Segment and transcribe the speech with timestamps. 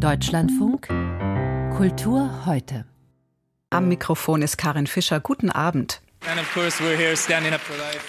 [0.00, 0.88] Deutschlandfunk
[1.76, 2.86] Kultur heute.
[3.68, 5.20] Am Mikrofon ist Karin Fischer.
[5.20, 6.00] Guten Abend.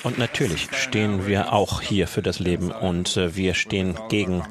[0.04, 4.44] Und natürlich stehen wir auch hier für das Leben und äh, wir stehen gegen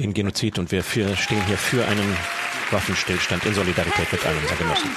[0.00, 2.16] den Genozid und wir stehen hier für einen
[2.72, 4.90] Waffenstillstand in Solidarität mit allen unseren Genossen.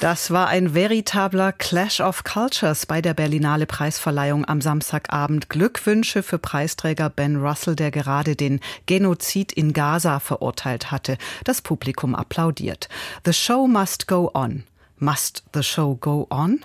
[0.00, 5.48] Das war ein veritabler Clash of Cultures bei der Berlinale Preisverleihung am Samstagabend.
[5.48, 11.16] Glückwünsche für Preisträger Ben Russell, der gerade den Genozid in Gaza verurteilt hatte.
[11.44, 12.90] Das Publikum applaudiert.
[13.24, 14.64] The show must go on.
[14.98, 16.62] Must the show go on?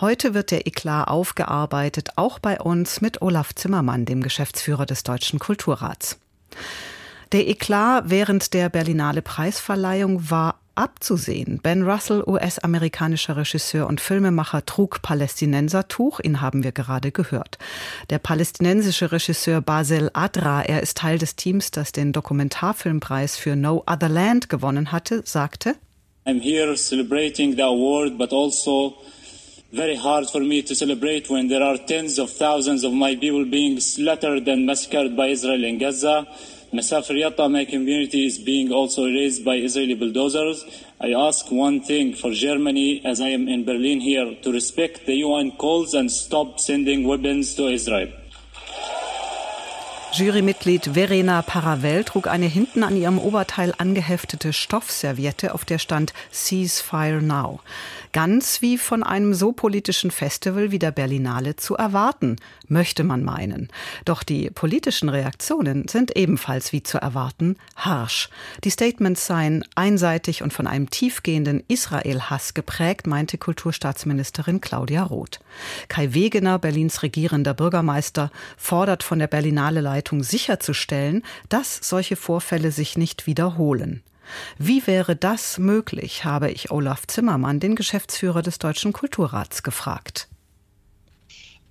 [0.00, 5.40] Heute wird der Eklat aufgearbeitet, auch bei uns mit Olaf Zimmermann, dem Geschäftsführer des Deutschen
[5.40, 6.18] Kulturrats.
[7.32, 11.60] Der Eklat während der Berlinale Preisverleihung war abzusehen.
[11.62, 17.56] Ben Russell, US-amerikanischer Regisseur und Filmemacher, trug Palästinensertuch, ihn haben wir gerade gehört.
[18.10, 23.82] Der palästinensische Regisseur Basel Adra, er ist Teil des Teams, das den Dokumentarfilmpreis für No
[23.86, 25.76] Other Land gewonnen hatte, sagte,
[26.26, 28.94] I'm here celebrating the award, but also
[29.72, 33.46] very hard for me to celebrate when there are tens of thousands of my people
[33.46, 36.26] being slaughtered and massacred by Israel in Gaza.
[36.72, 40.64] Masafir Yatta, my community, is being also erased by Israeli bulldozers.
[40.98, 45.16] I ask one thing for Germany, as I am in Berlin here, to respect the
[45.16, 48.21] UN calls and stop sending weapons to Israel.
[50.14, 57.22] Jurymitglied Verena Paravel trug eine hinten an ihrem Oberteil angeheftete Stoffserviette, auf der stand Ceasefire
[57.22, 57.60] Now
[58.12, 62.36] ganz wie von einem so politischen Festival wie der Berlinale zu erwarten,
[62.68, 63.68] möchte man meinen.
[64.04, 68.28] Doch die politischen Reaktionen sind ebenfalls wie zu erwarten harsch.
[68.64, 75.40] Die Statements seien einseitig und von einem tiefgehenden Israel-Hass geprägt, meinte Kulturstaatsministerin Claudia Roth.
[75.88, 82.98] Kai Wegener, Berlins regierender Bürgermeister, fordert von der Berlinale Leitung sicherzustellen, dass solche Vorfälle sich
[82.98, 84.02] nicht wiederholen.
[84.58, 90.28] Wie wäre das möglich, habe ich Olaf Zimmermann, den Geschäftsführer des Deutschen Kulturrats, gefragt.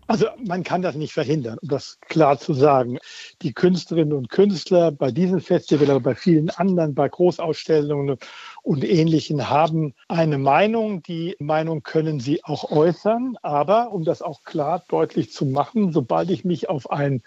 [0.07, 2.99] Also man kann das nicht verhindern, um das klar zu sagen.
[3.41, 8.17] Die Künstlerinnen und Künstler bei diesem Festival, aber bei vielen anderen, bei Großausstellungen
[8.63, 11.03] und Ähnlichen haben eine Meinung.
[11.03, 13.37] Die Meinung können sie auch äußern.
[13.41, 17.21] Aber um das auch klar deutlich zu machen, sobald ich mich auf ein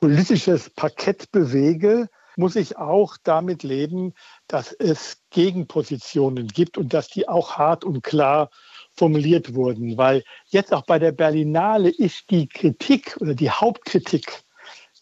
[0.00, 4.14] politisches Parkett bewege, muss ich auch damit leben,
[4.46, 8.50] dass es Gegenpositionen gibt und dass die auch hart und klar
[8.92, 9.96] formuliert wurden.
[9.96, 14.44] Weil jetzt auch bei der Berlinale ist die Kritik oder die Hauptkritik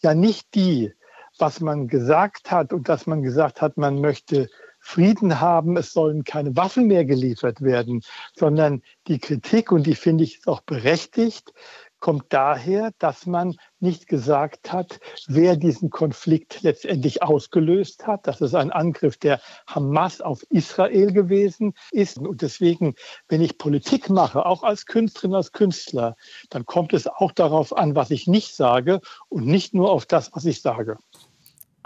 [0.01, 0.93] ja nicht die,
[1.37, 4.49] was man gesagt hat und dass man gesagt hat, man möchte
[4.79, 8.03] Frieden haben, es sollen keine Waffen mehr geliefert werden,
[8.35, 11.53] sondern die Kritik, und die finde ich auch berechtigt,
[11.99, 18.27] kommt daher, dass man nicht gesagt hat, wer diesen Konflikt letztendlich ausgelöst hat.
[18.27, 22.17] Das ist ein Angriff der Hamas auf Israel gewesen ist.
[22.17, 22.95] Und deswegen,
[23.27, 26.15] wenn ich Politik mache, auch als Künstlerin, als Künstler,
[26.49, 30.31] dann kommt es auch darauf an, was ich nicht sage und nicht nur auf das,
[30.33, 30.97] was ich sage.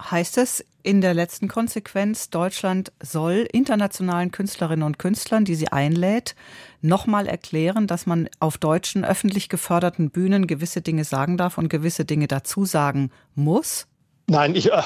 [0.10, 6.36] Heißt es in der letzten Konsequenz, Deutschland soll internationalen Künstlerinnen und Künstlern, die sie einlädt,
[6.82, 12.06] nochmal erklären, dass man auf deutschen öffentlich geförderten Bühnen gewisse Dinge sagen darf und gewisse
[12.06, 13.88] Dinge dazu sagen muss?
[14.28, 14.82] Nein, ich, äh,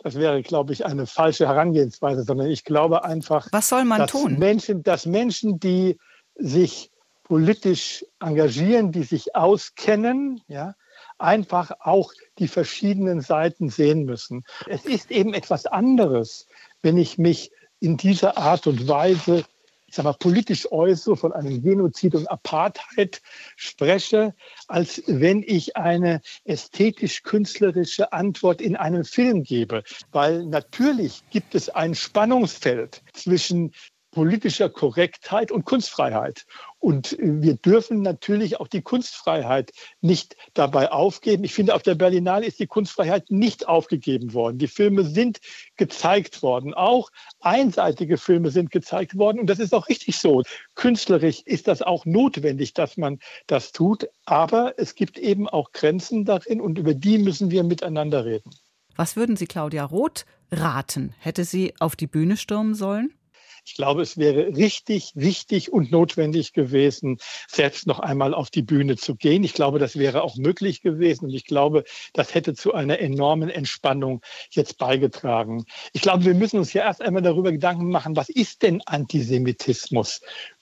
[0.00, 4.10] das wäre, glaube ich, eine falsche Herangehensweise, sondern ich glaube einfach, was soll man dass
[4.10, 4.38] tun?
[4.38, 5.98] Menschen, dass Menschen, die
[6.34, 6.90] sich
[7.24, 10.74] politisch engagieren, die sich auskennen, ja,
[11.20, 14.44] einfach auch die verschiedenen Seiten sehen müssen.
[14.66, 16.46] Es ist eben etwas anderes,
[16.82, 17.50] wenn ich mich
[17.80, 19.44] in dieser Art und Weise
[19.90, 23.20] ich sag mal, politisch äußere, von einem Genozid und Apartheid
[23.56, 24.36] spreche,
[24.68, 29.82] als wenn ich eine ästhetisch-künstlerische Antwort in einem Film gebe.
[30.12, 33.72] Weil natürlich gibt es ein Spannungsfeld zwischen
[34.10, 36.46] politischer Korrektheit und Kunstfreiheit.
[36.78, 41.44] Und wir dürfen natürlich auch die Kunstfreiheit nicht dabei aufgeben.
[41.44, 44.58] Ich finde, auf der Berlinale ist die Kunstfreiheit nicht aufgegeben worden.
[44.58, 45.40] Die Filme sind
[45.76, 46.72] gezeigt worden.
[46.74, 49.40] Auch einseitige Filme sind gezeigt worden.
[49.40, 50.42] Und das ist auch richtig so.
[50.74, 54.08] Künstlerisch ist das auch notwendig, dass man das tut.
[54.24, 58.50] Aber es gibt eben auch Grenzen darin und über die müssen wir miteinander reden.
[58.96, 61.14] Was würden Sie Claudia Roth raten?
[61.18, 63.14] Hätte sie auf die Bühne stürmen sollen?
[63.70, 68.96] Ich glaube, es wäre richtig, wichtig und notwendig gewesen, selbst noch einmal auf die Bühne
[68.96, 69.44] zu gehen.
[69.44, 73.48] Ich glaube, das wäre auch möglich gewesen und ich glaube, das hätte zu einer enormen
[73.48, 75.66] Entspannung jetzt beigetragen.
[75.92, 80.20] Ich glaube, wir müssen uns ja erst einmal darüber Gedanken machen, was ist denn Antisemitismus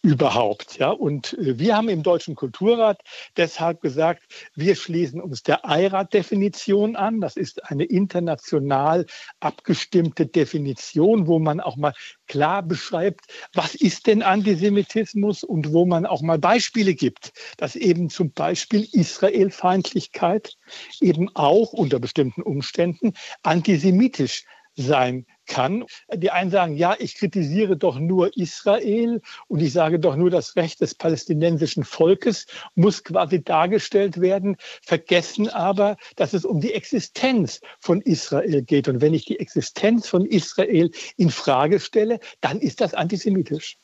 [0.09, 0.79] überhaupt.
[0.79, 0.91] Ja?
[0.91, 3.01] Und äh, wir haben im Deutschen Kulturrat
[3.37, 4.23] deshalb gesagt,
[4.55, 7.21] wir schließen uns der EIRAT-Definition an.
[7.21, 9.05] Das ist eine international
[9.41, 11.93] abgestimmte Definition, wo man auch mal
[12.27, 18.09] klar beschreibt, was ist denn Antisemitismus und wo man auch mal Beispiele gibt, dass eben
[18.09, 20.55] zum Beispiel Israelfeindlichkeit
[21.01, 23.13] eben auch unter bestimmten Umständen
[23.43, 24.45] antisemitisch
[24.75, 25.85] sein kann.
[26.15, 30.55] Die einen sagen, ja, ich kritisiere doch nur Israel und ich sage doch nur, das
[30.55, 32.47] Recht des palästinensischen Volkes
[32.77, 38.89] muss quasi dargestellt werden, vergessen aber, dass es um die Existenz von Israel geht.
[38.89, 43.79] Und wenn ich die Existenz von Israel in Frage stelle, dann ist das antisemitisch.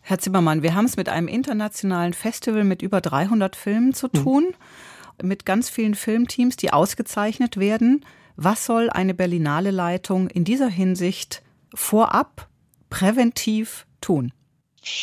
[0.00, 4.54] Herr Zimmermann, wir haben es mit einem internationalen Festival mit über 300 Filmen zu tun,
[5.22, 5.28] mhm.
[5.28, 8.04] mit ganz vielen Filmteams, die ausgezeichnet werden.
[8.36, 11.42] Was soll eine Berlinale Leitung in dieser Hinsicht
[11.74, 12.48] vorab
[12.90, 14.32] präventiv tun?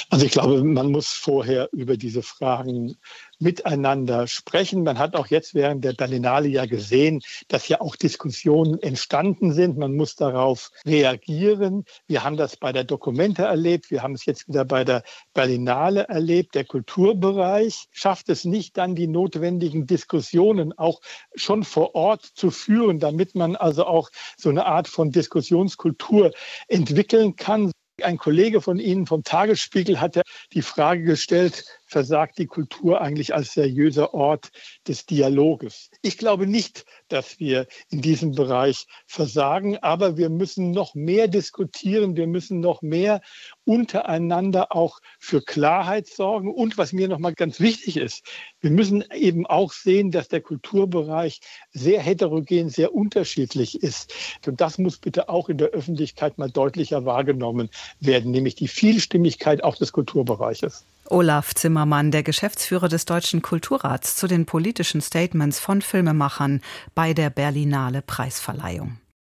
[0.10, 2.98] Also ich glaube, man muss vorher über diese Fragen
[3.40, 4.84] miteinander sprechen.
[4.84, 9.78] Man hat auch jetzt während der Berlinale ja gesehen, dass ja auch Diskussionen entstanden sind.
[9.78, 11.86] Man muss darauf reagieren.
[12.08, 13.90] Wir haben das bei der Dokumente erlebt.
[13.92, 15.04] Wir haben es jetzt wieder bei der
[15.34, 16.56] Berlinale erlebt.
[16.56, 21.02] Der Kulturbereich schafft es nicht, dann die notwendigen Diskussionen auch
[21.36, 26.32] schon vor Ort zu führen, damit man also auch so eine Art von Diskussionskultur
[26.68, 27.72] entwickeln kann.
[28.02, 30.22] Ein Kollege von Ihnen vom Tagesspiegel hat
[30.54, 34.52] die Frage gestellt, versagt die Kultur eigentlich als seriöser Ort
[34.88, 35.90] des Dialoges?
[36.02, 42.16] Ich glaube nicht, dass wir in diesem Bereich versagen, aber wir müssen noch mehr diskutieren,
[42.16, 43.22] wir müssen noch mehr
[43.66, 46.54] untereinander auch für Klarheit sorgen.
[46.54, 48.24] Und was mir noch mal ganz wichtig ist,
[48.62, 54.14] wir müssen eben auch sehen, dass der Kulturbereich sehr heterogen, sehr unterschiedlich ist.
[54.46, 57.70] Und das muss bitte auch in der Öffentlichkeit mal deutlicher wahrgenommen
[58.00, 60.86] werden, nämlich die Vielstimmigkeit auch des Kulturbereiches.
[61.12, 66.62] Olaf Zimmermann, der Geschäftsführer des Deutschen Kulturrats, zu den politischen Statements von Filmemachern
[66.96, 68.98] bei der Berlinale Preisverleihung.